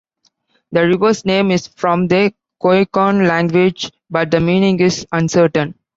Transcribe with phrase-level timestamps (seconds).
[0.71, 5.75] The river's name is from the Koyukon language, but the meaning is uncertain.